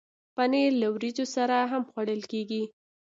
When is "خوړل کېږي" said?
1.89-2.63